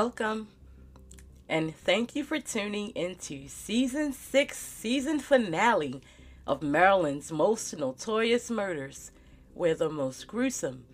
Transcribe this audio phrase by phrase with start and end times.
[0.00, 0.46] Welcome,
[1.48, 6.02] and thank you for tuning into season six, season finale
[6.46, 9.10] of Maryland's most notorious murders,
[9.54, 10.84] where the most gruesome,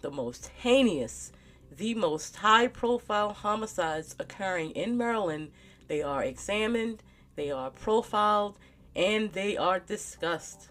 [0.00, 1.32] the most heinous,
[1.76, 5.50] the most high profile homicides occurring in Maryland,
[5.88, 7.02] they are examined,
[7.34, 8.58] they are profiled,
[8.94, 10.68] and they are discussed.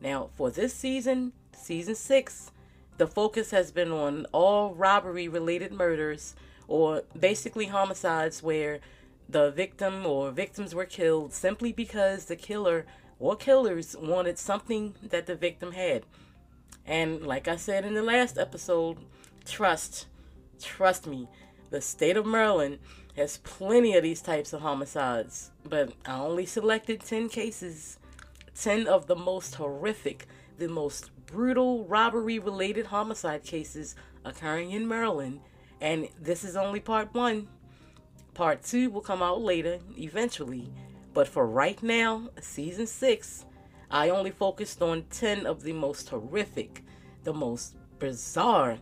[0.00, 2.52] Now, for this season, season six,
[2.96, 6.36] the focus has been on all robbery related murders
[6.68, 8.78] or basically homicides where
[9.28, 12.86] the victim or victims were killed simply because the killer
[13.18, 16.04] or killers wanted something that the victim had.
[16.86, 18.98] And like I said in the last episode,
[19.44, 20.06] trust,
[20.60, 21.28] trust me,
[21.70, 22.78] the state of Maryland
[23.16, 27.98] has plenty of these types of homicides, but I only selected 10 cases,
[28.54, 35.40] 10 of the most horrific, the most brutal robbery related homicide cases occurring in Maryland
[35.80, 37.48] and this is only part one.
[38.34, 40.72] Part two will come out later, eventually.
[41.14, 43.44] But for right now, season six,
[43.90, 46.84] I only focused on 10 of the most horrific,
[47.24, 48.78] the most bizarre,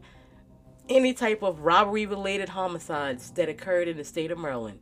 [0.89, 4.81] any type of robbery related homicides that occurred in the state of Maryland.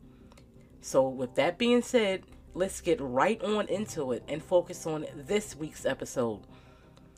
[0.80, 5.56] So, with that being said, let's get right on into it and focus on this
[5.56, 6.40] week's episode.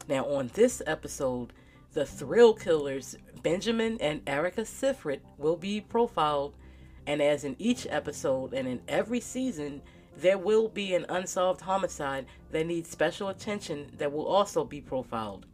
[0.09, 1.53] Now, on this episode,
[1.93, 6.57] the thrill killers Benjamin and Erica Sifrit will be profiled,
[7.07, 9.83] and as in each episode and in every season,
[10.17, 15.47] there will be an unsolved homicide that needs special attention that will also be profiled.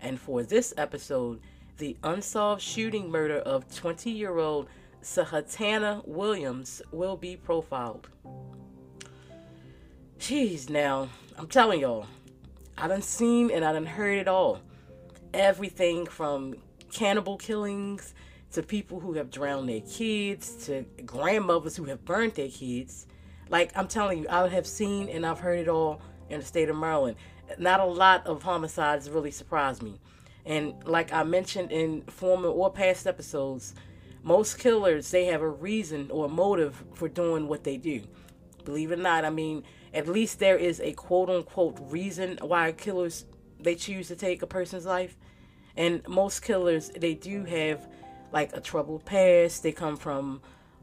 [0.00, 1.40] And for this episode,
[1.76, 4.70] the unsolved shooting murder of 20 year old
[5.02, 8.08] Sahatana Williams will be profiled.
[10.18, 12.06] Jeez, now, I'm telling y'all,
[12.78, 14.62] I done seen and I done heard it all
[15.34, 16.54] everything from
[16.90, 18.14] cannibal killings
[18.52, 23.06] to people who have drowned their kids to grandmothers who have burned their kids.
[23.50, 26.00] Like I'm telling you, I have seen and I've heard it all
[26.30, 27.16] in the state of Maryland.
[27.58, 30.00] Not a lot of homicides really surprised me.
[30.44, 33.74] And like I mentioned in former or past episodes,
[34.22, 38.02] most killers they have a reason or motive for doing what they do.
[38.64, 42.72] Believe it or not, I mean, at least there is a quote unquote reason why
[42.72, 43.26] killers
[43.60, 45.16] they choose to take a person's life.
[45.78, 47.86] And most killers, they do have
[48.32, 49.62] like a troubled past.
[49.62, 50.42] They come from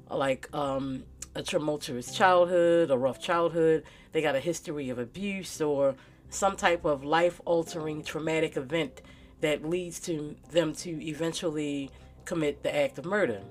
[0.10, 1.04] like um,
[1.36, 3.84] a tumultuous childhood, a rough childhood.
[4.14, 5.96] They got a history of abuse or
[6.30, 9.02] some type of life altering traumatic event
[9.42, 11.92] that leads to them to eventually
[12.24, 13.42] commit the act of murder.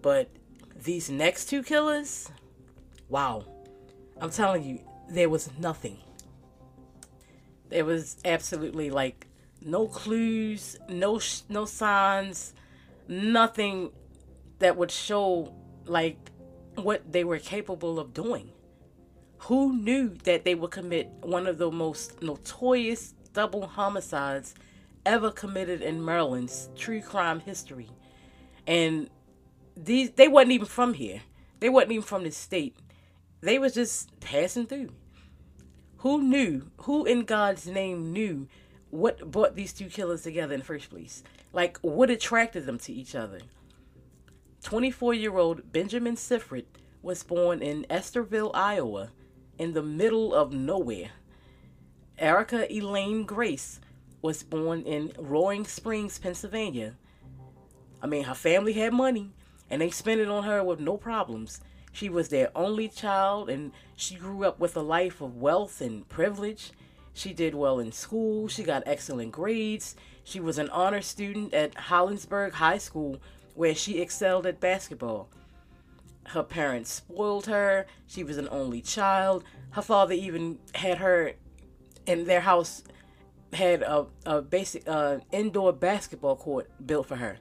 [0.00, 0.30] But
[0.84, 2.30] these next two killers,
[3.08, 3.44] wow.
[4.20, 4.78] I'm telling you,
[5.10, 5.98] there was nothing.
[7.68, 9.26] There was absolutely like
[9.62, 12.54] no clues, no no signs,
[13.08, 13.90] nothing
[14.58, 15.54] that would show
[15.86, 16.30] like
[16.76, 18.50] what they were capable of doing.
[19.44, 24.54] Who knew that they would commit one of the most notorious double homicides
[25.06, 27.88] ever committed in Maryland's true crime history?
[28.66, 29.08] And
[29.76, 31.22] these they wasn't even from here.
[31.60, 32.76] They wasn't even from the state.
[33.40, 34.90] They was just passing through.
[35.98, 36.70] Who knew?
[36.82, 38.48] Who in God's name knew
[38.90, 41.22] what brought these two killers together in the first place?
[41.52, 43.40] Like, what attracted them to each other?
[44.62, 46.66] 24 year old Benjamin Sifrit
[47.02, 49.10] was born in Estherville, Iowa,
[49.58, 51.10] in the middle of nowhere.
[52.18, 53.80] Erica Elaine Grace
[54.20, 56.94] was born in Roaring Springs, Pennsylvania.
[58.02, 59.30] I mean, her family had money
[59.70, 61.60] and they spent it on her with no problems.
[61.92, 66.08] She was their only child and she grew up with a life of wealth and
[66.08, 66.72] privilege.
[67.12, 68.48] She did well in school.
[68.48, 69.96] She got excellent grades.
[70.24, 73.20] She was an honor student at Hollidaysburg High School,
[73.54, 75.28] where she excelled at basketball.
[76.26, 77.86] Her parents spoiled her.
[78.06, 79.44] She was an only child.
[79.70, 81.32] Her father even had her
[82.06, 82.84] in their house
[83.52, 87.38] had a, a basic uh, indoor basketball court built for her.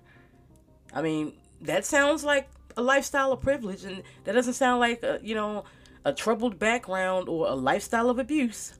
[0.94, 5.20] I mean, that sounds like a lifestyle of privilege, and that doesn't sound like a,
[5.22, 5.66] you know
[6.06, 8.74] a troubled background or a lifestyle of abuse.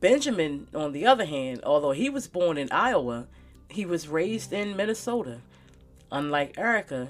[0.00, 3.26] Benjamin, on the other hand, although he was born in Iowa,
[3.68, 5.40] he was raised in Minnesota.
[6.12, 7.08] Unlike Erica,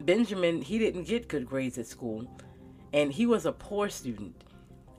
[0.00, 2.26] Benjamin, he didn't get good grades at school,
[2.92, 4.34] and he was a poor student.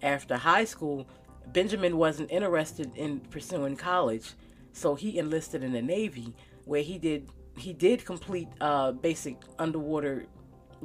[0.02, 1.08] After high school,
[1.48, 4.34] Benjamin wasn't interested in pursuing college,
[4.74, 6.34] so he enlisted in the Navy,
[6.66, 10.26] where he did he did complete uh, basic underwater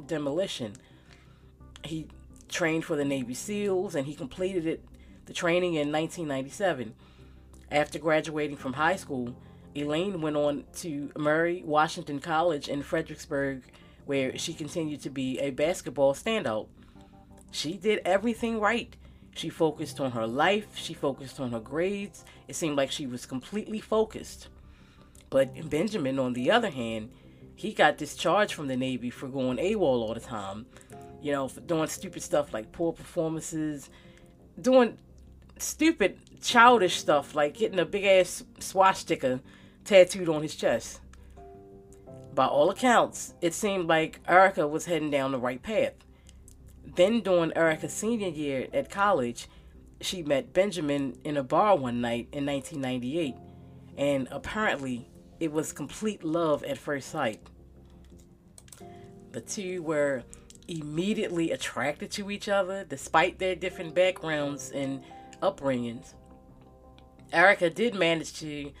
[0.07, 0.73] demolition.
[1.83, 2.07] He
[2.47, 4.81] trained for the Navy SEALs, and he completed it
[5.31, 6.93] the training in 1997.
[7.71, 9.33] After graduating from high school,
[9.73, 13.63] Elaine went on to Mary Washington College in Fredericksburg,
[14.05, 16.67] where she continued to be a basketball standout.
[17.51, 18.93] She did everything right.
[19.33, 22.25] She focused on her life, she focused on her grades.
[22.49, 24.49] It seemed like she was completely focused.
[25.29, 27.09] But Benjamin, on the other hand,
[27.55, 30.65] he got discharged from the Navy for going AWOL all the time.
[31.21, 33.89] You know, for doing stupid stuff like poor performances,
[34.59, 34.97] doing
[35.61, 39.39] stupid, childish stuff like getting a big ass swastika
[39.83, 40.99] tattooed on his chest.
[42.33, 45.93] By all accounts, it seemed like Erica was heading down the right path.
[46.95, 49.47] Then, during Erica's senior year at college,
[49.99, 53.35] she met Benjamin in a bar one night in 1998,
[53.97, 55.09] and apparently
[55.39, 57.41] it was complete love at first sight.
[59.31, 60.23] The two were
[60.67, 65.03] immediately attracted to each other despite their different backgrounds and
[65.41, 66.13] upbringings.
[67.33, 68.71] Erica did manage to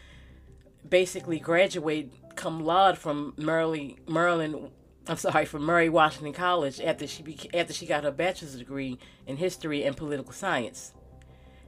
[0.87, 4.71] basically graduate cum laude from Maryland, Maryland
[5.07, 8.99] I'm sorry, from Mary Washington College after she beca- after she got her bachelor's degree
[9.25, 10.93] in history and political science.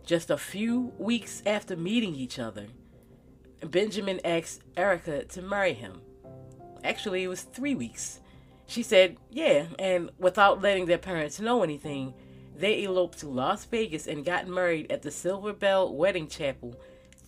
[0.06, 2.68] Just a few weeks after meeting each other,
[3.66, 6.02] Benjamin asked Erica to marry him.
[6.84, 8.20] Actually, it was three weeks.
[8.68, 12.14] She said, yeah, and without letting their parents know anything,
[12.56, 16.76] they eloped to Las Vegas and got married at the Silver Bell Wedding Chapel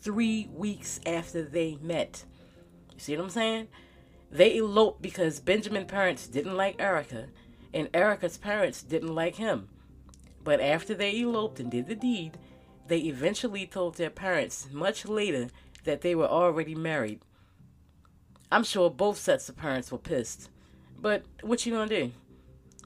[0.01, 2.23] three weeks after they met.
[2.93, 3.67] You see what I'm saying?
[4.31, 7.27] They eloped because Benjamin's parents didn't like Erica,
[7.73, 9.69] and Erica's parents didn't like him.
[10.43, 12.37] But after they eloped and did the deed,
[12.87, 15.49] they eventually told their parents much later
[15.85, 17.21] that they were already married.
[18.51, 20.49] I'm sure both sets of parents were pissed.
[20.99, 22.11] But what you gonna do?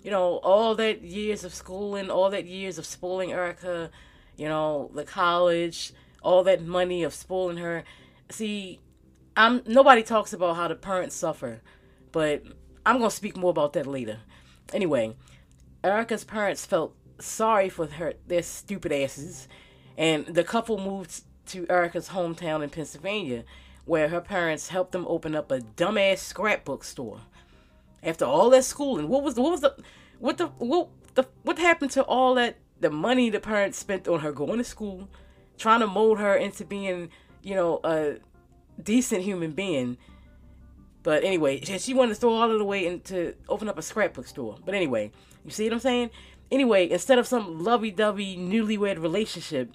[0.04, 3.92] You know, all that years of schooling, all that years of spoiling Erica,
[4.38, 7.84] you know, the college, all that money of spoiling her.
[8.30, 8.80] See,
[9.36, 11.62] I'm nobody talks about how the parents suffer,
[12.12, 12.44] but
[12.86, 14.20] I'm gonna speak more about that later.
[14.74, 15.16] Anyway,
[15.84, 19.48] Erica's parents felt sorry for her their stupid asses,
[19.98, 23.44] and the couple moved to Erica's hometown in Pennsylvania,
[23.86, 27.22] where her parents helped them open up a dumbass scrapbook store.
[28.04, 29.76] After all that schooling, what was what was the
[30.20, 34.22] what the what the what happened to all that the money the parents spent on
[34.22, 35.10] her going to school,
[35.58, 37.10] trying to mold her into being,
[37.44, 38.16] you know, a
[38.82, 39.98] decent human being.
[41.04, 44.28] But anyway, she wanted to throw all of the way into open up a scrapbook
[44.28, 44.58] store.
[44.66, 45.12] But anyway,
[45.46, 46.10] you see what I'm saying?
[46.52, 49.72] Anyway, instead of some lovey-dovey newlywed relationship,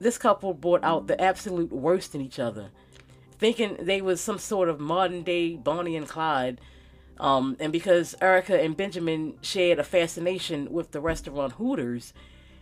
[0.00, 2.70] this couple brought out the absolute worst in each other,
[3.38, 6.60] thinking they was some sort of modern day Bonnie and Clyde.
[7.18, 12.12] Um, and because Erica and Benjamin shared a fascination with the restaurant Hooters,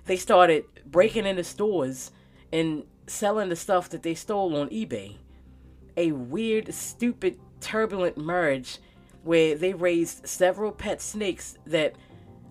[0.04, 2.10] they started breaking into stores
[2.52, 5.16] and selling the stuff that they stole on eBay.
[5.96, 8.78] A weird, stupid, turbulent merge
[9.22, 11.94] where they raised several pet snakes that,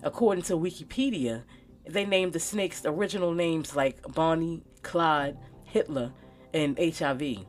[0.02, 1.42] according to Wikipedia,
[1.86, 6.12] they named the snakes original names like Bonnie, Clyde, Hitler,
[6.54, 7.44] and HIV.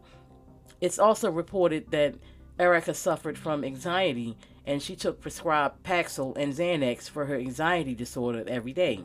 [0.82, 2.16] It's also reported that
[2.60, 8.44] Erica suffered from anxiety and she took prescribed Paxil and Xanax for her anxiety disorder
[8.48, 9.04] every day.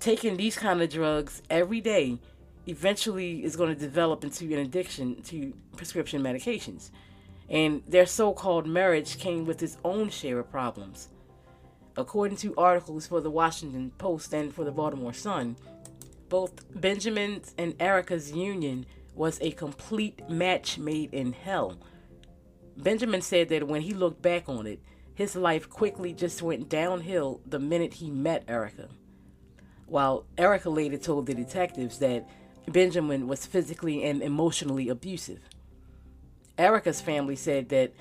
[0.00, 2.18] Taking these kind of drugs every day
[2.66, 6.90] eventually is going to develop into an addiction to prescription medications.
[7.48, 11.08] And their so called marriage came with its own share of problems.
[11.96, 15.56] According to articles for the Washington Post and for the Baltimore Sun,
[16.28, 21.78] both Benjamin's and Erica's union was a complete match made in hell.
[22.76, 24.80] Benjamin said that when he looked back on it,
[25.14, 28.88] his life quickly just went downhill the minute he met Erica.
[29.86, 32.28] While Erica later told the detectives that
[32.66, 35.40] Benjamin was physically and emotionally abusive.
[36.58, 37.92] Erica's family said that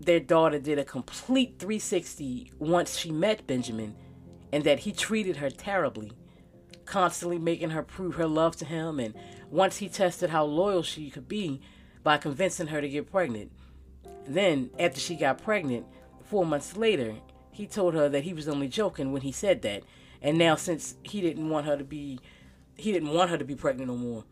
[0.00, 3.94] their daughter did a complete 360 once she met Benjamin
[4.52, 6.12] and that he treated her terribly,
[6.84, 8.98] constantly making her prove her love to him.
[8.98, 9.14] And
[9.50, 11.60] once he tested how loyal she could be
[12.02, 13.50] by convincing her to get pregnant.
[14.26, 15.86] Then, after she got pregnant,
[16.24, 17.14] four months later,
[17.50, 19.82] he told her that he was only joking when he said that.
[20.22, 22.20] And now, since he didn't want her to be
[22.80, 24.24] he didn't want her to be pregnant no more.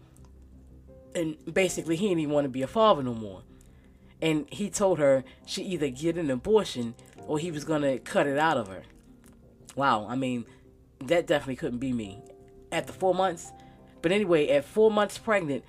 [1.15, 3.43] And basically, he didn't even want to be a father no more.
[4.21, 6.95] And he told her she either get an abortion
[7.27, 8.83] or he was to cut it out of her.
[9.77, 10.47] Wow, I mean,
[11.05, 12.23] that definitely couldn't be me.
[12.73, 13.53] After four months,
[14.03, 15.65] but anyway, at four months pregnant,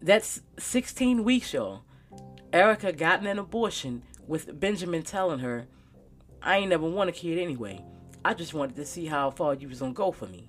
[0.00, 1.82] that's 16 weeks, y'all.
[2.52, 5.66] Erica got an abortion with Benjamin telling her,
[6.42, 7.82] I ain't never want a kid anyway.
[8.24, 10.48] I just wanted to see how far you was gonna go for me.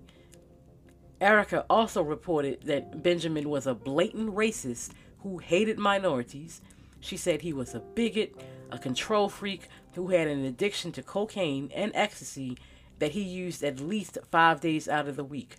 [1.20, 6.62] Erica also reported that Benjamin was a blatant racist who hated minorities.
[7.00, 8.36] She said he was a bigot,
[8.72, 12.58] a control freak who had an addiction to cocaine and ecstasy
[13.00, 15.58] that he used at least five days out of the week.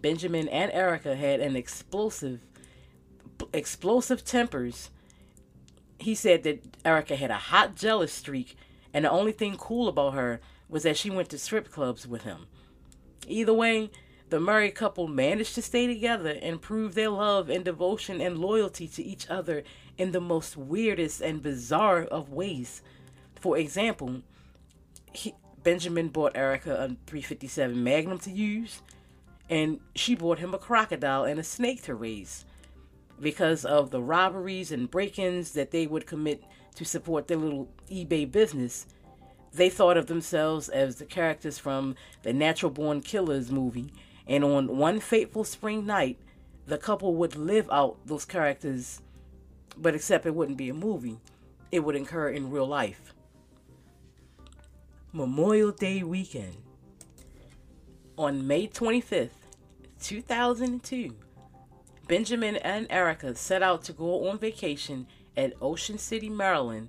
[0.00, 2.40] Benjamin and Erica had an explosive,
[3.52, 4.90] explosive tempers.
[5.98, 8.56] He said that Erica had a hot jealous streak,
[8.92, 12.22] and the only thing cool about her was that she went to strip clubs with
[12.22, 12.46] him.
[13.26, 13.90] Either way,
[14.30, 18.86] the Murray couple managed to stay together and prove their love and devotion and loyalty
[18.88, 19.62] to each other
[19.96, 22.82] in the most weirdest and bizarre of ways.
[23.40, 24.22] For example,
[25.12, 28.82] he, Benjamin bought Erica a 357 Magnum to use
[29.48, 32.44] and she bought him a crocodile and a snake to raise
[33.20, 36.42] because of the robberies and break-ins that they would commit
[36.74, 38.86] to support their little eBay business.
[39.52, 43.92] They thought of themselves as the characters from the Natural Born Killers movie,
[44.26, 46.18] and on one fateful spring night,
[46.66, 49.00] the couple would live out those characters,
[49.76, 51.18] but except it wouldn't be a movie,
[51.72, 53.14] it would occur in real life.
[55.12, 56.58] Memorial Day weekend.
[58.18, 59.30] On May 25th,
[60.02, 61.14] 2002,
[62.08, 65.06] Benjamin and Erica set out to go on vacation
[65.36, 66.88] at Ocean City, Maryland,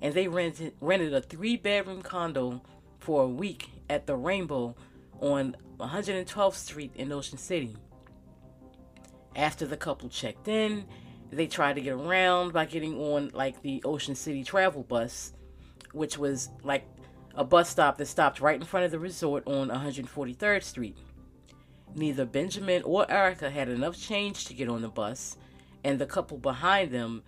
[0.00, 2.62] and they rented, rented a three bedroom condo
[3.00, 4.76] for a week at the Rainbow
[5.20, 7.76] on 112th Street in Ocean City.
[9.34, 10.84] After the couple checked in,
[11.32, 15.32] they tried to get around by getting on like the Ocean City travel bus,
[15.90, 16.84] which was like
[17.38, 20.98] a bus stop that stopped right in front of the resort on 143rd Street.
[21.94, 25.36] Neither Benjamin or Erica had enough change to get on the bus,
[25.84, 27.22] and the couple behind them,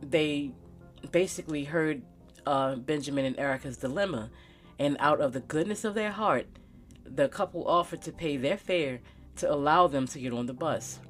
[0.00, 0.52] they
[1.10, 2.02] basically heard
[2.46, 4.30] uh, Benjamin and Erica's dilemma,
[4.78, 6.46] and out of the goodness of their heart,
[7.04, 9.00] the couple offered to pay their fare
[9.36, 11.00] to allow them to get on the bus.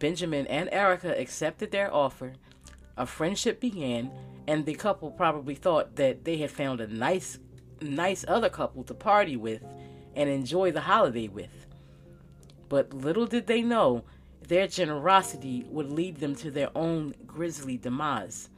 [0.00, 2.32] Benjamin and Erica accepted their offer.
[2.96, 4.10] A friendship began,
[4.46, 7.38] and the couple probably thought that they had found a nice,
[7.80, 9.62] nice other couple to party with
[10.14, 11.66] and enjoy the holiday with.
[12.68, 14.04] But little did they know
[14.48, 18.48] their generosity would lead them to their own grisly demise.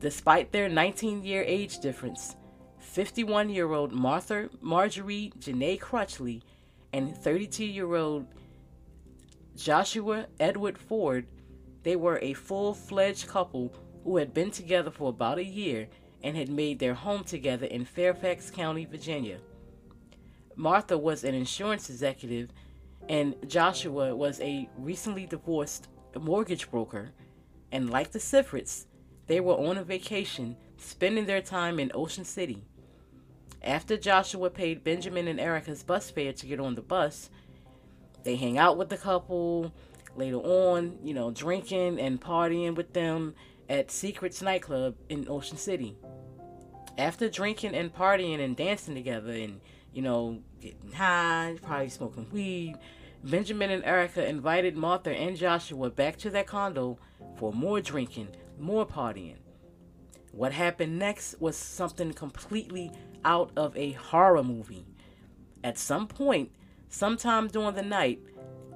[0.00, 2.36] Despite their 19 year age difference,
[2.78, 6.42] 51 year old Martha Marjorie Janae Crutchley
[6.92, 8.26] and 32 year old
[9.56, 11.26] Joshua Edward Ford,
[11.82, 13.72] they were a full fledged couple
[14.04, 15.88] who had been together for about a year
[16.22, 19.38] and had made their home together in Fairfax County, Virginia.
[20.56, 22.50] Martha was an insurance executive,
[23.08, 25.88] and Joshua was a recently divorced
[26.20, 27.12] mortgage broker.
[27.70, 28.86] And like the Sifrits,
[29.26, 32.64] they were on a vacation, spending their time in Ocean City.
[33.62, 37.30] After Joshua paid Benjamin and Erica's bus fare to get on the bus,
[38.24, 39.72] they hang out with the couple.
[40.14, 43.34] Later on, you know, drinking and partying with them
[43.72, 45.96] at Secrets nightclub in Ocean City.
[46.98, 49.62] After drinking and partying and dancing together and,
[49.94, 52.76] you know, getting high, probably smoking weed,
[53.24, 56.98] Benjamin and Erica invited Martha and Joshua back to their condo
[57.38, 59.38] for more drinking, more partying.
[60.32, 62.92] What happened next was something completely
[63.24, 64.84] out of a horror movie.
[65.64, 66.50] At some point,
[66.90, 68.20] sometime during the night,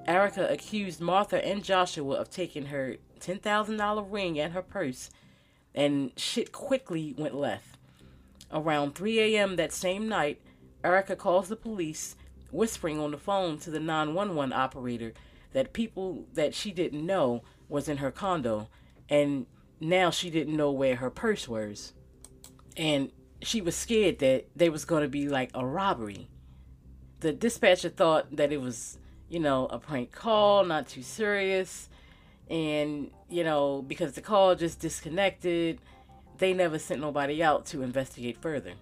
[0.07, 5.09] Erica accused Martha and Joshua of taking her $10,000 ring and her purse,
[5.75, 7.77] and shit quickly went left.
[8.51, 9.57] Around 3 a.m.
[9.57, 10.41] that same night,
[10.83, 12.15] Erica calls the police,
[12.51, 15.13] whispering on the phone to the 911 operator
[15.51, 18.69] that people that she didn't know was in her condo,
[19.09, 19.45] and
[19.79, 21.93] now she didn't know where her purse was.
[22.77, 23.11] And
[23.41, 26.29] she was scared that there was going to be like a robbery.
[27.19, 28.97] The dispatcher thought that it was,
[29.29, 31.89] you know, a prank call, not too serious.
[32.49, 35.79] And you know because the call just disconnected
[36.37, 38.73] they never sent nobody out to investigate further.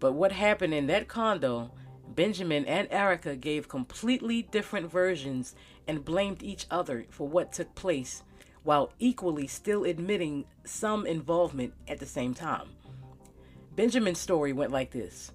[0.00, 1.70] But what happened in that condo
[2.08, 5.54] benjamin and erica gave completely different versions
[5.88, 8.22] and blamed each other for what took place
[8.62, 12.68] while equally still admitting some involvement at the same time.
[13.76, 15.30] Benjamin's story went like this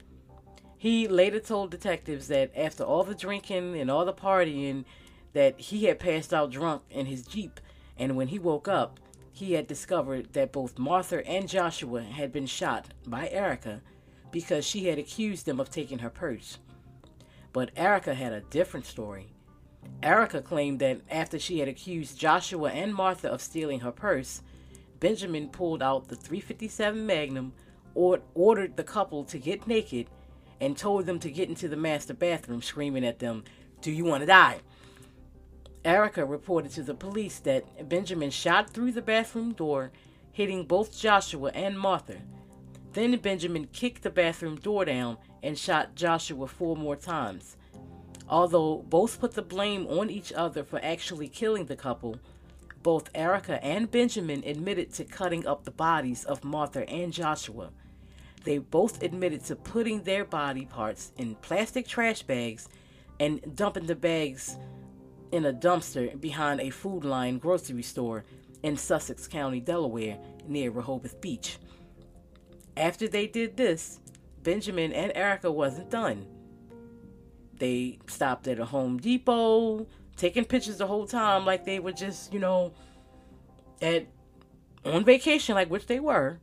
[0.81, 4.85] He later told detectives that after all the drinking and all the partying,
[5.33, 7.59] that he had passed out drunk in his Jeep,
[7.99, 8.99] and when he woke up,
[9.31, 13.83] he had discovered that both Martha and Joshua had been shot by Erica
[14.31, 16.57] because she had accused them of taking her purse.
[17.53, 19.35] But Erica had a different story.
[20.01, 24.41] Erica claimed that after she had accused Joshua and Martha of stealing her purse,
[24.99, 27.53] Benjamin pulled out the 357 Magnum,
[27.93, 30.07] or ordered the couple to get naked,
[30.61, 33.43] and told them to get into the master bathroom, screaming at them,
[33.81, 34.61] Do you want to die?
[35.83, 39.91] Erica reported to the police that Benjamin shot through the bathroom door,
[40.31, 42.17] hitting both Joshua and Martha.
[42.93, 47.57] Then Benjamin kicked the bathroom door down and shot Joshua four more times.
[48.29, 52.17] Although both put the blame on each other for actually killing the couple,
[52.83, 57.71] both Erica and Benjamin admitted to cutting up the bodies of Martha and Joshua.
[58.43, 62.67] They both admitted to putting their body parts in plastic trash bags
[63.19, 64.57] and dumping the bags
[65.31, 68.23] in a dumpster behind a Food Lion grocery store
[68.63, 70.17] in Sussex County, Delaware,
[70.47, 71.57] near Rehoboth Beach.
[72.75, 73.99] After they did this,
[74.43, 76.25] Benjamin and Erica wasn't done.
[77.59, 79.85] They stopped at a Home Depot,
[80.17, 82.73] taking pictures the whole time like they were just, you know,
[83.81, 84.07] at
[84.83, 86.39] on vacation, like which they were.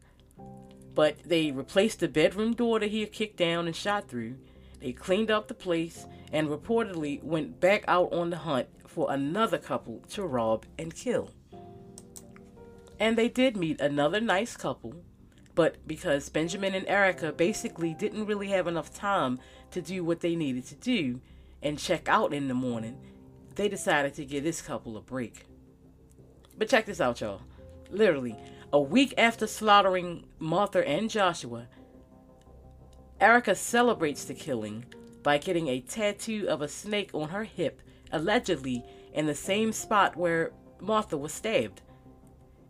[0.99, 4.35] But they replaced the bedroom door that he had kicked down and shot through.
[4.81, 9.59] They cleaned up the place and reportedly went back out on the hunt for another
[9.59, 11.31] couple to rob and kill.
[12.99, 14.93] And they did meet another nice couple,
[15.55, 19.39] but because Benjamin and Erica basically didn't really have enough time
[19.71, 21.21] to do what they needed to do
[21.63, 22.99] and check out in the morning,
[23.55, 25.47] they decided to give this couple a break.
[26.57, 27.43] But check this out, y'all.
[27.89, 28.35] Literally,
[28.73, 31.69] a week after slaughtering Martha and Joshua,
[33.21, 34.85] Erica celebrates the killing
[35.23, 37.83] by getting a tattoo of a snake on her hip,
[38.13, 41.83] allegedly in the same spot where Martha was stabbed.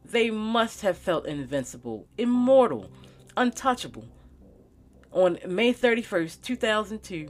[0.05, 2.91] They must have felt invincible, immortal,
[3.37, 4.04] untouchable.
[5.13, 7.28] On May 31st, 2002,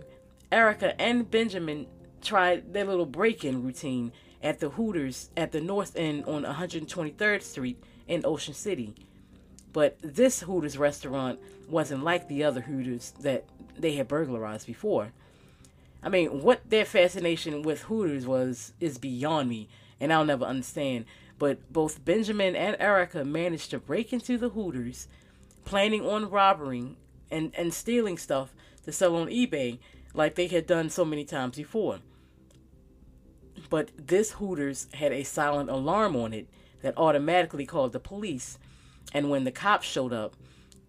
[0.52, 1.86] Erica and Benjamin
[2.20, 7.42] tried their little break in routine at the Hooters at the North End on 123rd
[7.42, 8.94] Street in Ocean City.
[9.72, 13.44] But this Hooters restaurant wasn't like the other Hooters that
[13.78, 15.12] they had burglarized before.
[16.02, 19.68] I mean, what their fascination with Hooters was is beyond me,
[20.00, 21.04] and I'll never understand.
[21.38, 25.06] But both Benjamin and Erica managed to break into the Hooters,
[25.64, 26.96] planning on robbing
[27.30, 28.52] and, and stealing stuff
[28.84, 29.78] to sell on eBay
[30.14, 31.98] like they had done so many times before.
[33.68, 36.48] But this Hooters had a silent alarm on it
[36.82, 38.58] that automatically called the police.
[39.12, 40.34] And when the cops showed up,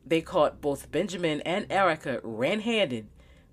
[0.05, 3.07] they caught both Benjamin and Erica red handed,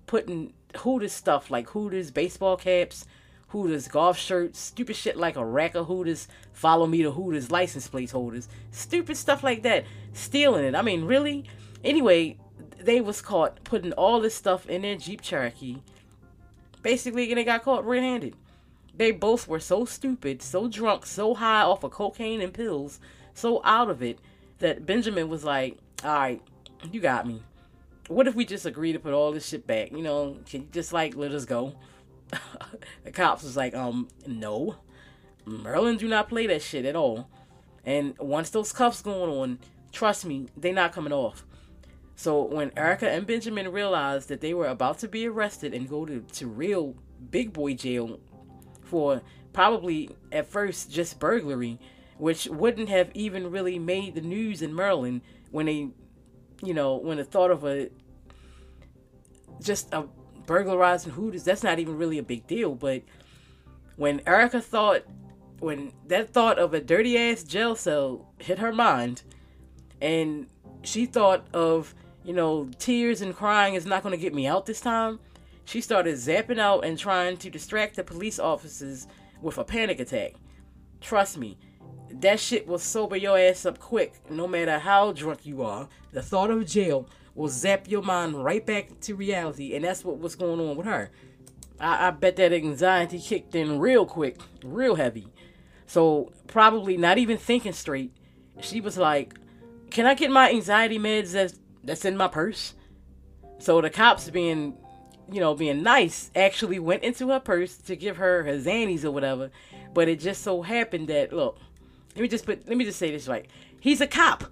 [0.05, 3.05] putting Hooters stuff like Hooters baseball caps,
[3.49, 7.87] Hooters golf shirts, stupid shit like a rack of Hooters, follow me to Hooters license
[7.87, 10.75] plate holders, stupid stuff like that, stealing it.
[10.75, 11.45] I mean, really?
[11.83, 12.37] Anyway,
[12.79, 15.77] they was caught putting all this stuff in their Jeep Cherokee.
[16.81, 18.35] Basically, and they got caught red handed.
[18.97, 22.99] They both were so stupid, so drunk, so high off of cocaine and pills,
[23.33, 24.17] so out of it
[24.57, 26.41] that Benjamin was like, "All right,
[26.91, 27.43] you got me.
[28.07, 29.91] What if we just agree to put all this shit back?
[29.91, 31.75] You know, can you just like let us go?"
[33.03, 34.77] the cops was like, "Um, no,
[35.45, 37.29] Maryland do not play that shit at all.
[37.85, 39.59] And once those cuffs going on,
[39.91, 41.45] trust me, they not coming off."
[42.15, 46.03] So when Erica and Benjamin realized that they were about to be arrested and go
[46.03, 46.95] to, to real
[47.29, 48.19] big boy jail
[48.87, 49.21] for
[49.53, 51.79] probably at first just burglary,
[52.17, 55.21] which wouldn't have even really made the news in Maryland
[55.51, 55.89] when they,
[56.63, 57.89] you know, when the thought of a
[59.61, 60.05] just a
[60.45, 62.75] burglarizing Hooters, that's not even really a big deal.
[62.75, 63.03] But
[63.95, 65.03] when Erica thought,
[65.59, 69.23] when that thought of a dirty ass jail cell hit her mind,
[70.01, 70.47] and
[70.83, 74.65] she thought of, you know, tears and crying is not going to get me out
[74.65, 75.19] this time,
[75.67, 79.05] she started zapping out and trying to distract the police officers
[79.41, 80.35] with a panic attack.
[81.01, 81.57] Trust me,
[82.09, 85.89] that shit will sober your ass up quick, no matter how drunk you are.
[86.13, 90.19] The thought of jail will zap your mind right back to reality, and that's what
[90.19, 91.11] was going on with her.
[91.81, 95.27] I, I bet that anxiety kicked in real quick, real heavy.
[95.85, 98.13] So, probably not even thinking straight,
[98.61, 99.33] she was like,
[99.89, 102.73] Can I get my anxiety meds that's, that's in my purse?
[103.59, 104.77] So, the cops being
[105.31, 109.11] you know, being nice, actually went into her purse to give her her Xannies or
[109.11, 109.51] whatever.
[109.93, 111.57] But it just so happened that look,
[112.15, 113.45] let me just put let me just say this right.
[113.79, 114.45] He's a cop,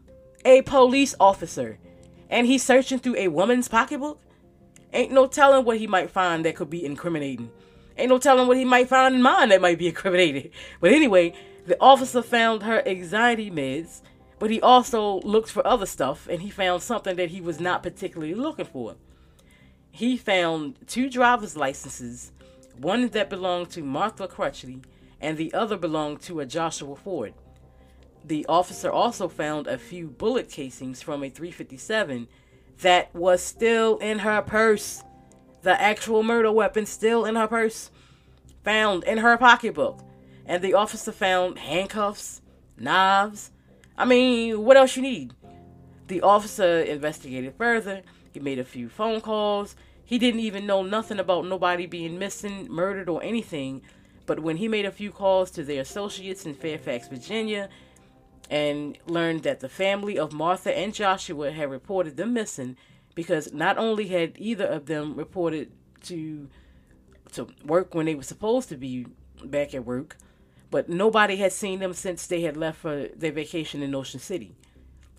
[0.43, 1.79] a police officer,
[2.29, 4.19] and he's searching through a woman's pocketbook.
[4.93, 7.51] Ain't no telling what he might find that could be incriminating.
[7.97, 10.51] Ain't no telling what he might find in mine that might be incriminating.
[10.79, 11.33] But anyway,
[11.65, 14.01] the officer found her anxiety meds,
[14.39, 17.83] but he also looked for other stuff and he found something that he was not
[17.83, 18.95] particularly looking for.
[19.95, 22.33] He found two driver's licenses,
[22.75, 24.83] one that belonged to Martha Crutchley
[25.21, 27.33] and the other belonged to a Joshua Ford.
[28.25, 32.27] The officer also found a few bullet casings from a 357
[32.81, 35.01] that was still in her purse.
[35.61, 37.89] The actual murder weapon still in her purse,
[38.65, 40.01] found in her pocketbook.
[40.45, 42.41] And the officer found handcuffs,
[42.77, 43.49] knives.
[43.97, 45.33] I mean, what else you need?
[46.07, 48.01] The officer investigated further.
[48.35, 49.75] He made a few phone calls.
[50.03, 53.81] He didn't even know nothing about nobody being missing, murdered, or anything.
[54.25, 57.69] But when he made a few calls to their associates in Fairfax, Virginia,
[58.49, 62.75] and learned that the family of Martha and Joshua had reported them missing
[63.15, 65.71] because not only had either of them reported
[66.03, 66.49] to
[67.31, 69.07] to work when they were supposed to be
[69.45, 70.17] back at work,
[70.69, 74.55] but nobody had seen them since they had left for their vacation in Ocean City.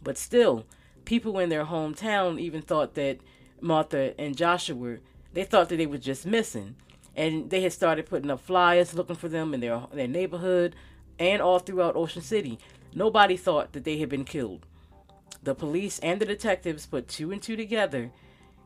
[0.02, 0.66] But still,
[1.06, 3.20] people in their hometown even thought that
[3.60, 4.98] Martha and Joshua,
[5.32, 6.76] they thought that they were just missing.
[7.14, 10.76] And they had started putting up flyers looking for them in their their neighborhood
[11.18, 12.58] and all throughout Ocean City.
[12.94, 14.66] Nobody thought that they had been killed.
[15.42, 18.10] The police and the detectives put two and two together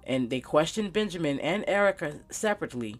[0.04, 2.96] and they questioned Benjamin and Erica separately,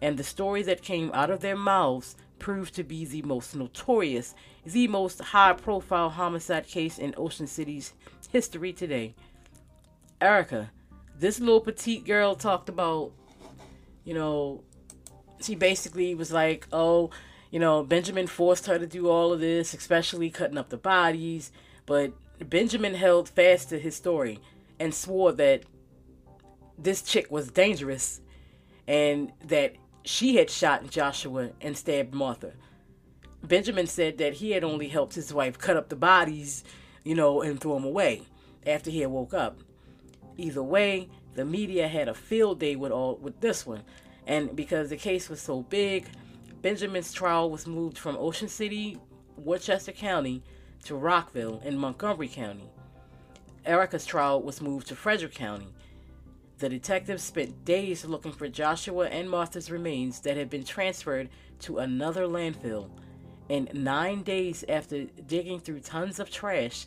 [0.00, 4.34] and the story that came out of their mouths proved to be the most notorious,
[4.66, 7.94] the most high profile homicide case in Ocean City's
[8.30, 9.14] history today.
[10.20, 10.70] Erica,
[11.18, 13.12] this little petite girl talked about,
[14.04, 14.62] you know,
[15.40, 17.10] she basically was like, oh,
[17.50, 21.52] you know, Benjamin forced her to do all of this, especially cutting up the bodies.
[21.86, 22.12] But
[22.50, 24.40] Benjamin held fast to his story
[24.80, 25.62] and swore that
[26.76, 28.20] this chick was dangerous
[28.88, 32.52] and that she had shot Joshua and stabbed Martha.
[33.42, 36.64] Benjamin said that he had only helped his wife cut up the bodies,
[37.04, 38.22] you know, and throw them away
[38.66, 39.58] after he had woke up.
[40.36, 43.82] Either way, the media had a field day with all with this one,
[44.26, 46.06] and because the case was so big,
[46.62, 48.98] Benjamin's trial was moved from Ocean City,
[49.36, 50.42] Worcester County,
[50.84, 52.70] to Rockville in Montgomery County.
[53.64, 55.68] Erica's trial was moved to Frederick County.
[56.62, 61.28] The detectives spent days looking for Joshua and Martha's remains that had been transferred
[61.62, 62.88] to another landfill.
[63.50, 66.86] And nine days after digging through tons of trash,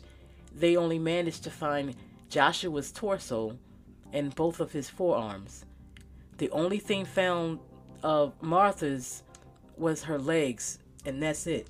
[0.50, 1.94] they only managed to find
[2.30, 3.58] Joshua's torso
[4.14, 5.66] and both of his forearms.
[6.38, 7.58] The only thing found
[8.02, 9.24] of Martha's
[9.76, 11.68] was her legs, and that's it.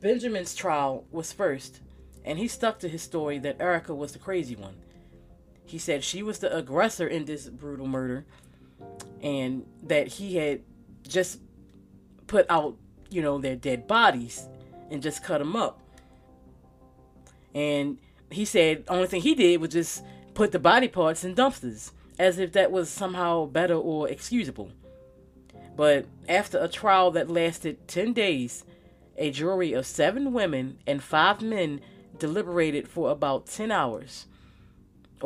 [0.00, 1.82] Benjamin's trial was first,
[2.24, 4.76] and he stuck to his story that Erica was the crazy one.
[5.66, 8.24] He said she was the aggressor in this brutal murder,
[9.20, 10.62] and that he had
[11.06, 11.40] just
[12.28, 12.76] put out,
[13.10, 14.48] you know, their dead bodies
[14.90, 15.80] and just cut them up.
[17.54, 17.98] And
[18.30, 22.38] he said only thing he did was just put the body parts in dumpsters, as
[22.38, 24.70] if that was somehow better or excusable.
[25.76, 28.64] But after a trial that lasted 10 days,
[29.16, 31.80] a jury of seven women and five men
[32.18, 34.26] deliberated for about 10 hours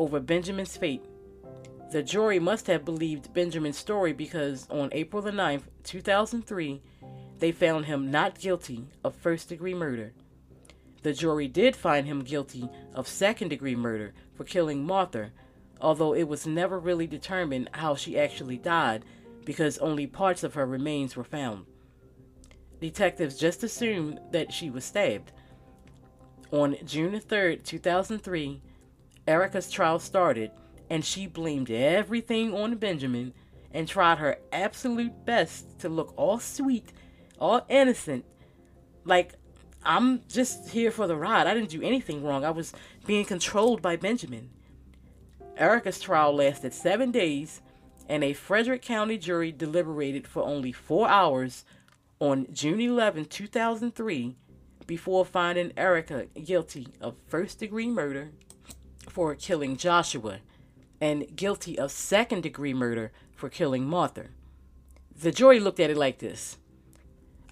[0.00, 1.04] over Benjamin's fate.
[1.92, 6.80] The jury must have believed Benjamin's story because on April the 9th, 2003,
[7.38, 10.14] they found him not guilty of first degree murder.
[11.02, 15.32] The jury did find him guilty of second degree murder for killing Martha,
[15.82, 19.04] although it was never really determined how she actually died
[19.44, 21.66] because only parts of her remains were found.
[22.80, 25.32] Detectives just assumed that she was stabbed.
[26.52, 28.62] On June 3, 2003,
[29.30, 30.50] Erica's trial started,
[30.90, 33.32] and she blamed everything on Benjamin
[33.72, 36.92] and tried her absolute best to look all sweet,
[37.38, 38.24] all innocent.
[39.04, 39.34] Like,
[39.84, 41.46] I'm just here for the ride.
[41.46, 42.44] I didn't do anything wrong.
[42.44, 42.72] I was
[43.06, 44.50] being controlled by Benjamin.
[45.56, 47.62] Erica's trial lasted seven days
[48.08, 51.64] and a Frederick County jury deliberated for only four hours
[52.18, 54.34] on June 11, 2003,
[54.88, 58.32] before finding Erica guilty of first degree murder
[59.10, 60.38] for killing Joshua
[61.00, 64.26] and guilty of second degree murder for killing Martha.
[65.20, 66.56] The jury looked at it like this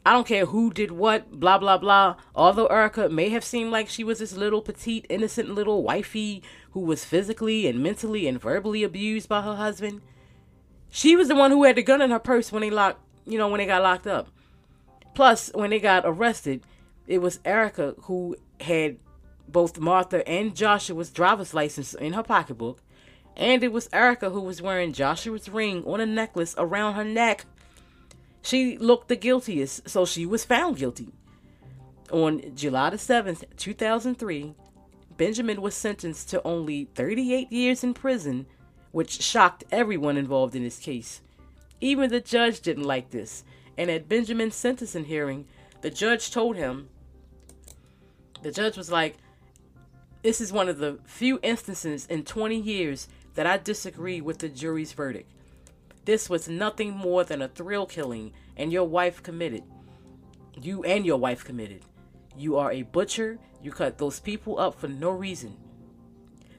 [0.09, 2.17] I don't care who did what, blah, blah, blah.
[2.35, 6.81] Although Erica may have seemed like she was this little petite, innocent little wifey who
[6.81, 10.01] was physically and mentally and verbally abused by her husband,
[10.89, 13.37] she was the one who had the gun in her purse when they locked, you
[13.37, 14.29] know, when they got locked up.
[15.15, 16.63] Plus, when they got arrested,
[17.07, 18.97] it was Erica who had
[19.49, 22.83] both Martha and Joshua's driver's license in her pocketbook,
[23.37, 27.47] And it was Erica who was wearing Joshua's ring on a necklace around her neck.
[28.43, 31.13] She looked the guiltiest, so she was found guilty.
[32.11, 34.55] On July the 7th, 2003,
[35.17, 38.47] Benjamin was sentenced to only 38 years in prison,
[38.93, 41.21] which shocked everyone involved in this case.
[41.81, 43.45] Even the judge didn't like this,
[43.77, 45.47] and at Benjamin's sentencing hearing,
[45.83, 46.89] the judge told him,
[48.43, 49.17] the judge was like,
[50.23, 54.49] This is one of the few instances in 20 years that I disagree with the
[54.49, 55.31] jury's verdict.
[56.05, 59.63] This was nothing more than a thrill killing, and your wife committed.
[60.61, 61.83] You and your wife committed.
[62.37, 63.39] You are a butcher.
[63.63, 65.57] You cut those people up for no reason.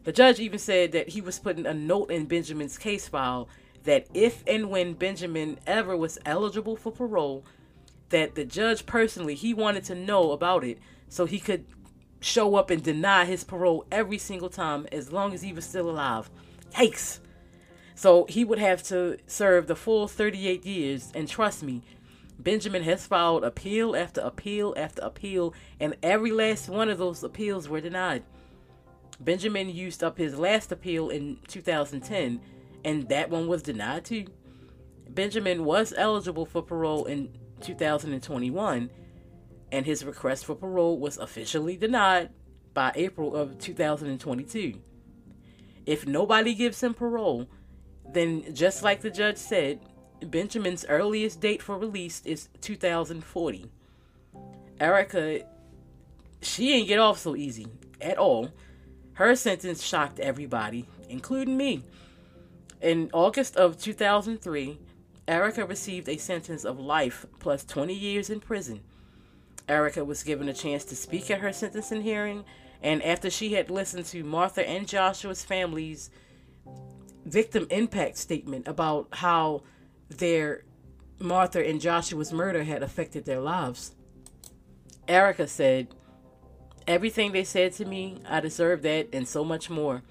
[0.06, 3.50] The judge even said that he was putting a note in Benjamin's case file
[3.84, 7.44] that if and when Benjamin ever was eligible for parole,
[8.10, 11.66] that the judge personally he wanted to know about it so he could
[12.20, 15.90] show up and deny his parole every single time as long as he was still
[15.90, 16.30] alive.
[16.74, 17.20] Yikes!
[17.96, 21.84] So he would have to serve the full 38 years, and trust me,
[22.40, 27.68] Benjamin has filed appeal after appeal after appeal, and every last one of those appeals
[27.68, 28.24] were denied.
[29.20, 32.40] Benjamin used up his last appeal in 2010,
[32.86, 34.28] and that one was denied too.
[35.10, 37.30] Benjamin was eligible for parole in
[37.60, 38.90] 2021,
[39.72, 42.30] and his request for parole was officially denied
[42.74, 44.82] by April of 2022.
[45.86, 47.48] If nobody gives him parole,
[48.12, 49.80] then just like the judge said,
[50.22, 53.72] Benjamin's earliest date for release is 2040.
[54.80, 55.42] Erica,
[56.42, 57.68] she ain't get off so easy
[58.02, 58.52] at all.
[59.14, 61.84] Her sentence shocked everybody, including me.
[62.82, 64.80] In August of 2003,
[65.28, 68.82] Erica received a sentence of life plus 20 years in prison.
[69.70, 72.44] Erica was given a chance to speak at her sentencing hearing,
[72.82, 76.10] and after she had listened to Martha and Joshua's families'
[77.26, 79.64] victim impact statement about how
[80.10, 80.64] their
[81.20, 83.94] Martha and Joshua's murder had affected their lives,
[85.08, 85.88] Erica said,
[86.88, 90.02] Everything they said to me, I deserve that and so much more.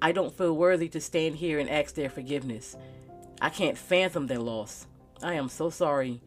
[0.00, 2.76] I don't feel worthy to stand here and ask their forgiveness.
[3.40, 4.86] I can't fathom their loss.
[5.22, 6.20] I am so sorry.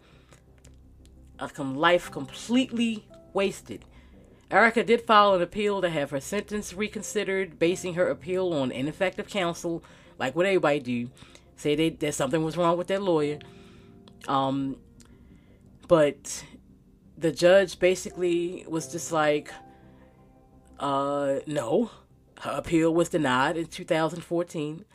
[1.39, 3.85] A life completely wasted.
[4.51, 9.27] Erica did file an appeal to have her sentence reconsidered, basing her appeal on ineffective
[9.27, 9.83] counsel,
[10.17, 11.09] like what everybody do.
[11.55, 13.39] Say they, that something was wrong with their lawyer.
[14.27, 14.77] Um,
[15.87, 16.43] but
[17.17, 19.51] the judge basically was just like,
[20.79, 21.91] uh, no.
[22.41, 24.85] Her appeal was denied in 2014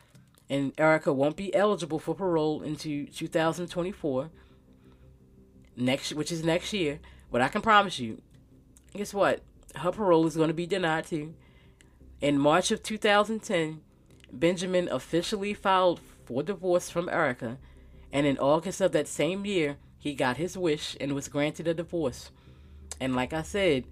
[0.50, 4.30] and Erica won't be eligible for parole into 2024
[5.76, 7.00] next which is next year.
[7.30, 8.20] But I can promise you
[8.94, 9.42] guess what?
[9.76, 11.34] Her parole is going to be denied too
[12.20, 13.80] in March of 2010
[14.32, 17.58] Benjamin officially filed for divorce from Erica.
[18.12, 21.74] And in August of that same year he got his wish and was granted a
[21.74, 22.30] divorce.
[23.00, 23.84] And like I said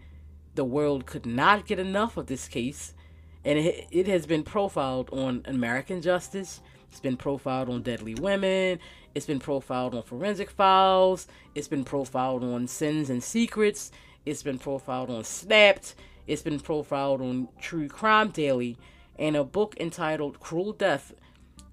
[0.55, 2.95] the world could not get enough of this case
[3.44, 6.61] and it, it has been profiled on American Justice.
[6.90, 8.79] It's been profiled on Deadly Women.
[9.14, 11.27] It's been profiled on Forensic Files.
[11.55, 13.90] It's been profiled on Sins and Secrets.
[14.24, 15.94] It's been profiled on Snapped.
[16.27, 18.77] It's been profiled on True Crime Daily.
[19.18, 21.12] And a book entitled Cruel Death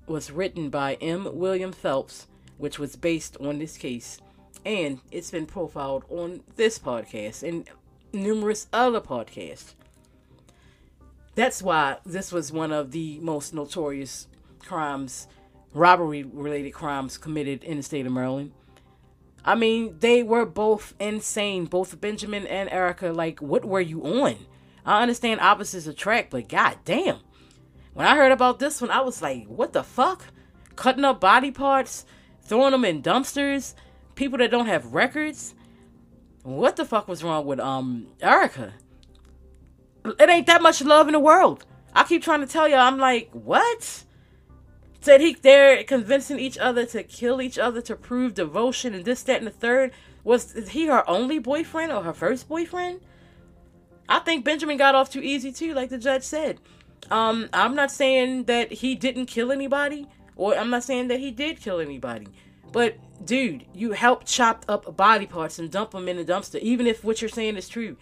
[0.08, 1.28] was written by M.
[1.34, 4.20] William Phelps, which was based on this case.
[4.66, 7.68] And it's been profiled on this podcast and
[8.14, 9.74] numerous other podcasts.
[11.36, 14.28] That's why this was one of the most notorious
[14.60, 15.28] crimes,
[15.74, 18.52] robbery related crimes committed in the state of Maryland.
[19.44, 23.12] I mean, they were both insane, both Benjamin and Erica.
[23.12, 24.38] Like, what were you on?
[24.86, 27.20] I understand opposites attract, but god damn.
[27.94, 30.26] When I heard about this one, I was like, what the fuck?
[30.76, 32.06] Cutting up body parts,
[32.42, 33.76] throwing them in dumpsters,
[34.16, 35.54] people that don't have records.
[36.44, 38.74] What the fuck was wrong with um Erica?
[40.20, 41.66] It ain't that much love in the world.
[41.94, 44.04] I keep trying to tell y'all, I'm like, what?
[45.02, 49.24] Said he they're convincing each other to kill each other to prove devotion and this,
[49.24, 49.92] that, and the third.
[50.24, 53.02] Was he her only boyfriend or her first boyfriend?
[54.10, 56.60] I think Benjamin got off too easy too, like the judge said.
[57.12, 61.32] Um, I'm not saying that he didn't kill anybody, or I'm not saying that he
[61.32, 62.28] did kill anybody.
[62.72, 66.88] But dude, you helped chop up body parts and dump them in the dumpster, even
[66.88, 67.96] if what you're saying is true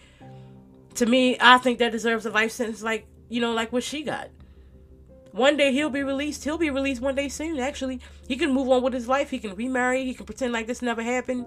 [0.96, 4.02] to me, I think that deserves a life sentence like, you know, like what she
[4.02, 4.28] got.
[5.32, 6.44] One day he'll be released.
[6.44, 8.00] He'll be released one day soon, actually.
[8.28, 9.30] He can move on with his life.
[9.30, 10.04] He can remarry.
[10.04, 11.46] He can pretend like this never happened.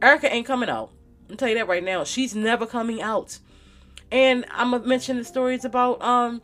[0.00, 0.90] Erica ain't coming out.
[1.30, 2.04] I'll tell you that right now.
[2.04, 3.38] She's never coming out.
[4.10, 6.40] And I'm gonna mention the stories about um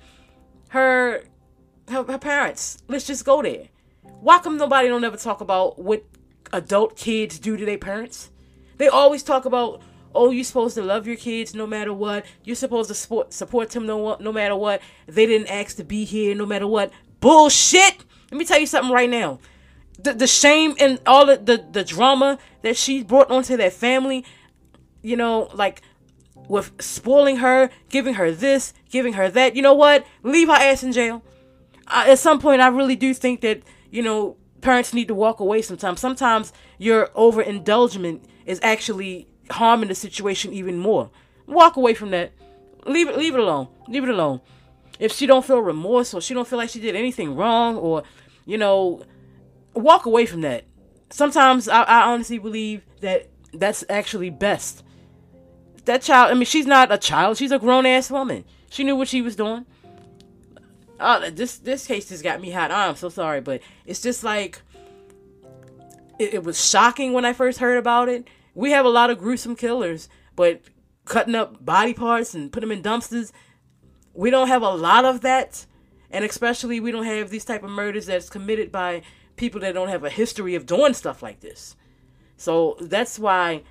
[0.69, 1.25] her
[1.89, 2.83] her, her parents.
[2.89, 3.69] Let's just go there.
[4.21, 6.05] Why come nobody don't ever talk about what
[6.53, 8.31] adult kids do to their parents?
[8.77, 9.83] They always talk about,
[10.15, 12.25] oh, you're supposed to love your kids no matter what.
[12.45, 14.81] You're supposed to support support them no no matter what.
[15.07, 16.93] They didn't ask to be here no matter what.
[17.21, 18.05] Bullshit.
[18.31, 19.41] Let me tell you something right now.
[19.99, 24.25] The, the shame and all the, the, the drama that she brought onto that family,
[25.03, 25.83] you know, like
[26.49, 29.57] with spoiling her, giving her this, giving her that.
[29.57, 30.05] You know what?
[30.23, 31.23] Leave her ass in jail.
[31.87, 35.41] I, at some point, I really do think that you know parents need to walk
[35.41, 35.63] away.
[35.63, 41.11] Sometimes, sometimes your overindulgence is actually harming the situation even more.
[41.47, 42.33] Walk away from that.
[42.87, 43.17] Leave it.
[43.17, 43.69] Leave it alone.
[43.89, 44.41] Leave it alone.
[44.99, 48.03] If she don't feel remorse or she don't feel like she did anything wrong or
[48.47, 49.03] you know,
[49.73, 50.65] walk away from that.
[51.11, 54.85] Sometimes I, I honestly believe that that's actually best
[55.85, 57.37] that child, I mean, she's not a child.
[57.37, 58.45] She's a grown ass woman.
[58.71, 59.67] She knew what she was doing.
[60.99, 62.71] Uh, this this case just got me hot.
[62.71, 64.63] I'm so sorry, but it's just like
[66.19, 68.29] it, it was shocking when I first heard about it.
[68.55, 70.63] We have a lot of gruesome killers, but
[71.05, 73.33] cutting up body parts and put them in dumpsters,
[74.15, 75.67] we don't have a lot of that.
[76.11, 79.03] And especially, we don't have these type of murders that's committed by
[79.37, 81.75] people that don't have a history of doing stuff like this.
[82.37, 83.63] So that's why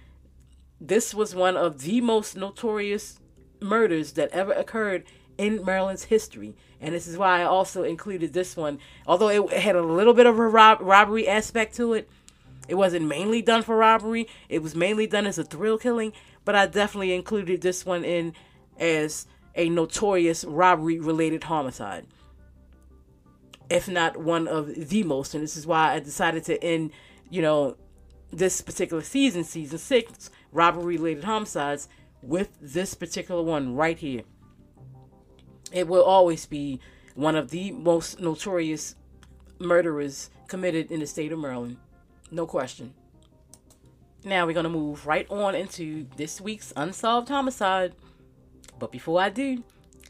[0.80, 3.20] this was one of the most notorious
[3.62, 5.06] murders that ever occurred
[5.38, 6.56] in Maryland's history.
[6.82, 8.80] And this is why I also included this one.
[9.08, 12.10] Although it had a little bit of a rob- robbery aspect to it,
[12.68, 16.14] it wasn't mainly done for robbery, it was mainly done as a thrill killing.
[16.46, 18.34] But I definitely included this one in
[18.80, 22.06] as a notorious robbery related homicide.
[23.70, 25.34] If not one of the most.
[25.34, 26.92] And this is why I decided to end,
[27.30, 27.78] you know,
[28.32, 31.88] this particular season, season six, robbery related homicides,
[32.22, 34.24] with this particular one right here.
[35.72, 36.80] It will always be
[37.16, 38.96] one of the most notorious
[39.60, 41.78] murderers committed in the state of Maryland.
[42.34, 42.96] No question.
[44.26, 47.94] Now we're going to move right on into this week's unsolved homicide.
[48.80, 49.64] But before I do,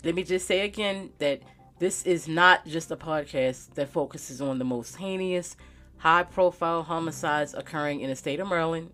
[0.05, 1.41] let me just say again that
[1.79, 5.57] this is not just a podcast that focuses on the most heinous,
[5.97, 8.93] high profile homicides occurring in the state of Maryland.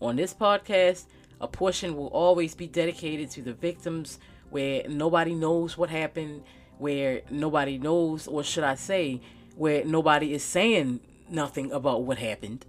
[0.00, 1.06] On this podcast,
[1.40, 6.44] a portion will always be dedicated to the victims where nobody knows what happened,
[6.78, 9.20] where nobody knows, or should I say,
[9.56, 12.66] where nobody is saying nothing about what happened,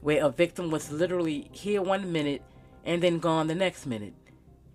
[0.00, 2.42] where a victim was literally here one minute
[2.84, 4.14] and then gone the next minute.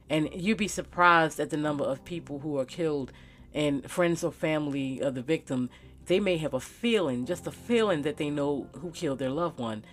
[0.09, 3.11] And you'd be surprised at the number of people who are killed
[3.53, 5.69] and friends or family of the victim
[6.05, 9.59] they may have a feeling, just a feeling that they know who killed their loved
[9.59, 9.83] one,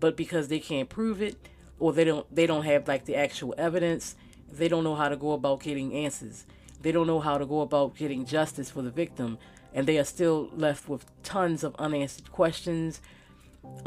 [0.00, 3.54] but because they can't prove it or they don't they don't have like the actual
[3.56, 4.16] evidence,
[4.50, 6.46] they don't know how to go about getting answers.
[6.80, 9.38] They don't know how to go about getting justice for the victim,
[9.74, 13.00] and they are still left with tons of unanswered questions,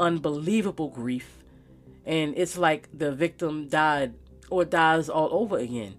[0.00, 1.38] unbelievable grief,
[2.04, 4.14] and it's like the victim died
[4.50, 5.94] or dies all over again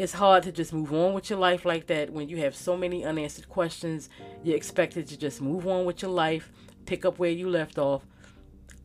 [0.00, 2.74] it's hard to just move on with your life like that when you have so
[2.74, 4.08] many unanswered questions.
[4.42, 6.50] You're expected to just move on with your life,
[6.86, 8.02] pick up where you left off,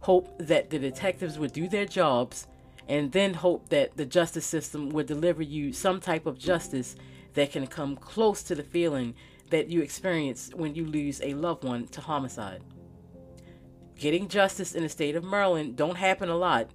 [0.02, 2.48] hope that the detectives would do their jobs,
[2.90, 6.98] and then hope that the justice system would deliver you some type of justice
[7.34, 9.16] that can come close to the feeling
[9.50, 12.62] that you experience when you lose a loved one to homicide.
[13.98, 16.70] Getting justice in the state of Maryland don't happen a lot,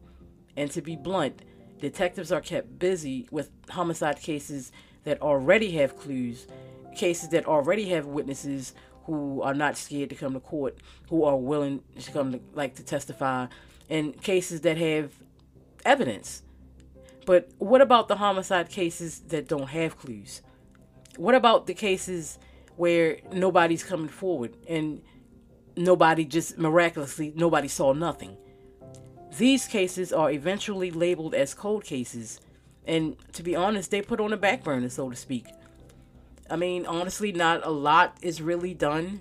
[0.56, 1.42] and to be blunt,
[1.80, 4.70] Detectives are kept busy with homicide cases
[5.04, 6.46] that already have clues,
[6.94, 10.76] cases that already have witnesses who are not scared to come to court,
[11.08, 13.46] who are willing to come to like to testify,
[13.88, 15.14] and cases that have
[15.86, 16.42] evidence.
[17.24, 20.42] But what about the homicide cases that don't have clues?
[21.16, 22.38] What about the cases
[22.80, 25.02] where nobody's coming forward and
[25.76, 28.38] nobody just miraculously nobody saw nothing?
[29.36, 32.40] These cases are eventually labeled as cold cases,
[32.86, 35.46] and to be honest, they put on the back burner, so to speak.
[36.48, 39.20] I mean, honestly, not a lot is really done.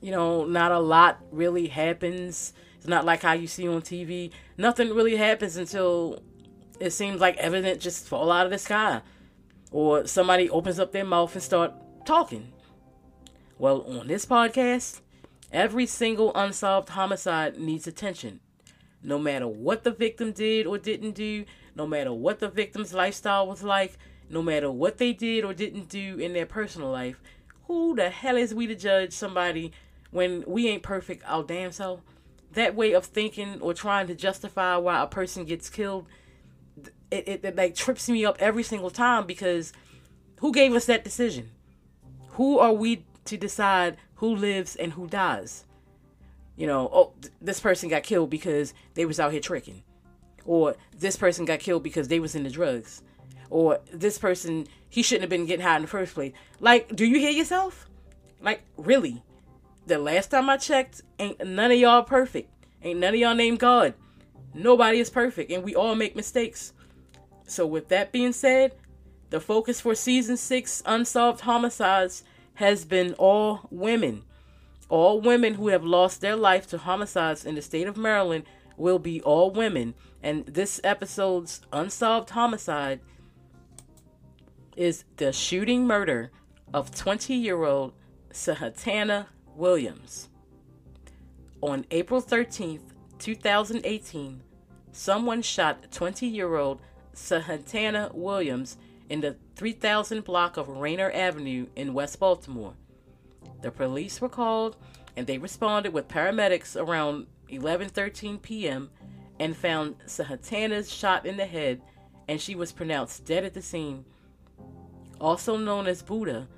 [0.00, 2.54] You know, not a lot really happens.
[2.76, 4.30] It's not like how you see on TV.
[4.56, 6.22] Nothing really happens until
[6.80, 9.02] it seems like evidence just fall out of the sky,
[9.70, 11.74] or somebody opens up their mouth and start
[12.06, 12.52] talking.
[13.58, 15.00] Well, on this podcast,
[15.50, 18.40] every single unsolved homicide needs attention
[19.06, 21.44] no matter what the victim did or didn't do,
[21.76, 23.96] no matter what the victim's lifestyle was like,
[24.28, 27.20] no matter what they did or didn't do in their personal life,
[27.66, 29.72] who the hell is we to judge somebody
[30.10, 32.00] when we ain't perfect our damn self?
[32.52, 36.06] That way of thinking or trying to justify why a person gets killed,
[37.10, 39.72] it, it, it like trips me up every single time because
[40.40, 41.50] who gave us that decision?
[42.30, 45.64] Who are we to decide who lives and who dies.
[46.56, 49.82] You know, oh, th- this person got killed because they was out here tricking.
[50.44, 53.02] Or this person got killed because they was in the drugs.
[53.50, 56.32] Or this person, he shouldn't have been getting high in the first place.
[56.60, 57.88] Like, do you hear yourself?
[58.40, 59.22] Like, really?
[59.86, 62.50] The last time I checked, ain't none of y'all perfect.
[62.82, 63.94] Ain't none of y'all named God.
[64.54, 66.72] Nobody is perfect, and we all make mistakes.
[67.46, 68.72] So, with that being said,
[69.30, 72.24] the focus for season six Unsolved Homicides
[72.56, 74.22] has been all women.
[74.88, 78.44] All women who have lost their life to homicides in the state of Maryland
[78.76, 79.94] will be all women.
[80.22, 83.00] And this episode's Unsolved Homicide
[84.76, 86.30] is the shooting murder
[86.72, 87.92] of 20 year old
[88.32, 90.28] Sahatana Williams.
[91.62, 94.42] On April 13th, 2018,
[94.92, 96.80] someone shot 20 year old
[97.14, 98.76] Sahatana Williams
[99.08, 102.74] in the 3000 block of Rayner Avenue in West Baltimore.
[103.62, 104.76] The police were called
[105.16, 108.90] and they responded with paramedics around 11:13 p.m.
[109.38, 111.80] and found Sahatana shot in the head
[112.28, 114.04] and she was pronounced dead at the scene.
[115.20, 116.48] Also known as Buddha,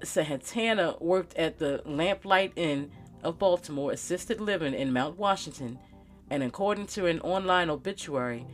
[0.00, 2.90] Sahatana worked at the Lamplight Inn
[3.22, 5.78] of Baltimore assisted living in Mount Washington,
[6.30, 8.46] and according to an online obituary,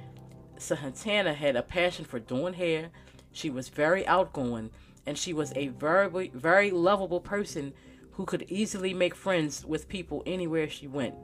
[0.65, 2.91] Sahatana had a passion for doing hair.
[3.33, 4.71] She was very outgoing,
[5.07, 7.75] and she was a very, very lovable person
[8.13, 11.15] who could easily make friends with people anywhere she went.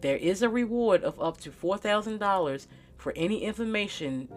[0.00, 2.66] There is a reward of up to $4,000
[2.96, 4.28] for any information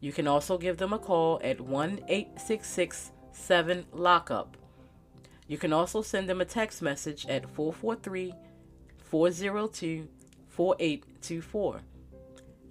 [0.00, 4.46] You can also give them a call at 1-866-7-LOCKUP.
[5.46, 8.34] You can also send them a text message at 443
[9.04, 10.08] 402
[10.48, 11.80] 4824.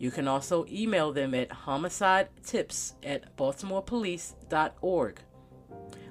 [0.02, 5.20] You can also email them at homicidetips at baltimorepolice.org.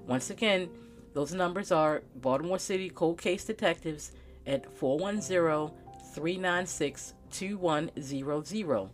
[0.06, 0.68] Once again,
[1.12, 4.12] those numbers are Baltimore City Cold Case Detectives
[4.46, 5.76] at 410
[6.14, 8.90] 396 2100.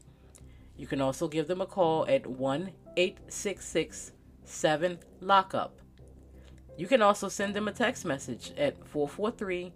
[0.78, 4.12] You can also give them a call at 1 866
[4.44, 5.78] 7 Lockup.
[6.78, 9.74] You can also send them a text message at 443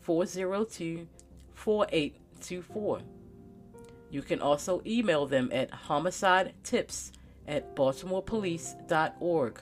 [0.00, 1.08] 402
[1.54, 3.00] 4824.
[4.10, 7.12] You can also email them at homicidetips
[7.46, 9.60] at baltimorepolice.org.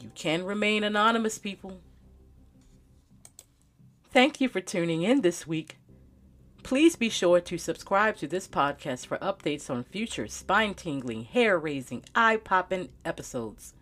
[0.00, 1.80] You can remain anonymous, people.
[4.12, 5.78] Thank you for tuning in this week.
[6.62, 11.58] Please be sure to subscribe to this podcast for updates on future spine tingling, hair
[11.58, 13.74] raising, eye popping episodes.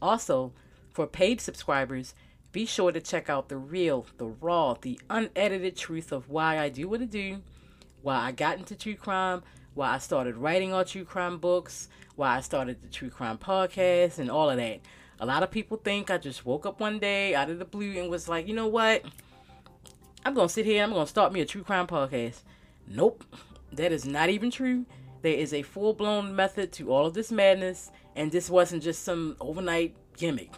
[0.00, 0.52] Also,
[0.90, 2.14] for paid subscribers,
[2.50, 6.68] be sure to check out the real, the raw, the unedited truth of why I
[6.68, 7.42] do what I do
[8.02, 9.42] why I got into true crime,
[9.74, 14.18] why I started writing all true crime books, why I started the true crime podcast,
[14.18, 14.80] and all of that.
[15.20, 17.92] A lot of people think I just woke up one day out of the blue
[17.98, 19.04] and was like, you know what?
[20.24, 22.42] I'm to sit here I'm to start me a true crime podcast.
[22.86, 23.24] Nope,
[23.72, 24.84] that is not even true.
[25.22, 29.04] There is a full blown method to all of this madness, and this wasn't just
[29.04, 30.52] some overnight gimmick.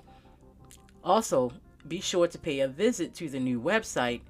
[1.03, 1.53] Also,
[1.87, 4.23] be sure to pay a visit to the new website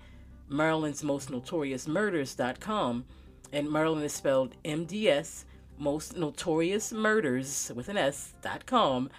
[0.54, 3.04] Maryland's Most Notorious Murders.com,
[3.52, 5.44] and Maryland is spelled MDS,
[5.78, 9.10] Most Notorious Murders with an S.com,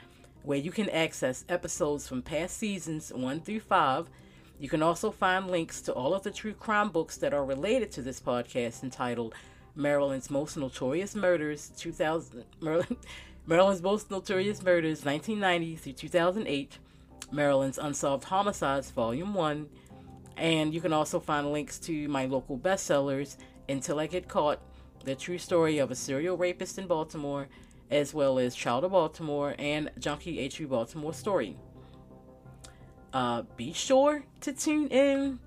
[0.43, 4.09] where you can access episodes from past seasons 1 through 5.
[4.61, 7.91] You can also find links to all of the true crime books that are related
[7.91, 9.35] to this podcast entitled
[9.75, 12.95] Maryland's Most Notorious Murders 2000 Maryland,
[13.45, 16.77] Maryland's Most Notorious Murders 1990 through 2008,
[17.29, 19.67] Maryland's Unsolved Homicides Volume 1,
[20.37, 23.37] and you can also find links to my local bestsellers,
[23.69, 24.59] Until I Get Caught,
[25.03, 27.47] The True Story of a Serial Rapist in Baltimore,
[27.89, 31.57] as well as Child of Baltimore and Junkie True Baltimore Story.
[33.13, 35.39] Uh, be sure to tune in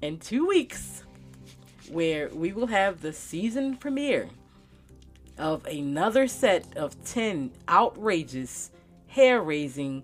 [0.00, 1.04] in two weeks
[1.90, 4.28] where we will have the season premiere
[5.38, 8.70] of another set of 10 outrageous,
[9.06, 10.02] hair raising,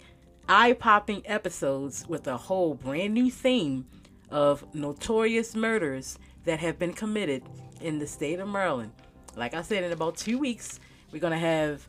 [0.49, 3.87] eye popping episodes with a whole brand new theme
[4.31, 7.43] of notorious murders that have been committed
[7.81, 8.93] in the state of Maryland.
[9.37, 10.81] Like I said, in about two weeks,
[11.13, 11.87] we're going to have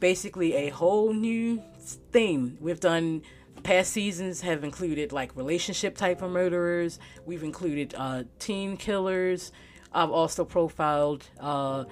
[0.00, 1.62] basically a whole new
[2.10, 2.56] theme.
[2.60, 3.22] We've done
[3.62, 6.98] past seasons have included like relationship type of murderers.
[7.26, 9.52] We've included uh, teen killers.
[9.92, 11.84] I've also profiled uh,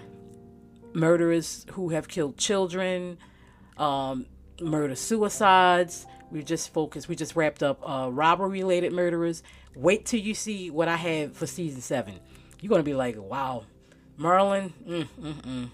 [0.94, 3.18] murderers who have killed children,
[3.76, 4.26] um,
[4.60, 6.06] murder suicides.
[6.30, 7.08] We just focused.
[7.08, 9.42] We just wrapped up uh, robbery related murderers.
[9.78, 12.18] Wait till you see what I have for season seven.
[12.60, 13.64] You're gonna be like, wow,
[14.16, 14.72] Merlin.
[14.84, 15.70] Mm, mm, mm.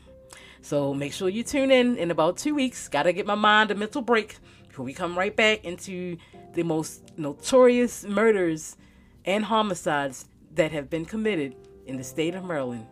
[0.61, 2.87] So make sure you tune in in about two weeks.
[2.87, 4.37] Gotta get my mind a mental break
[4.69, 6.19] before we come right back into
[6.53, 8.77] the most notorious murders
[9.25, 12.87] and homicides that have been committed in the state of Maryland.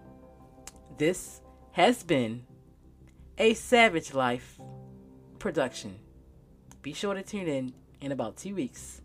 [0.96, 1.42] This
[1.72, 2.46] has been
[3.36, 4.58] a Savage Life
[5.38, 5.98] production.
[6.80, 9.01] Be sure to tune in in about two weeks.